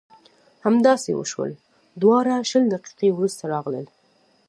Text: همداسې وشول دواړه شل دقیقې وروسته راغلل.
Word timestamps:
همداسې 0.65 1.09
وشول 1.13 1.51
دواړه 2.01 2.35
شل 2.49 2.63
دقیقې 2.73 3.09
وروسته 3.13 3.43
راغلل. 3.53 3.85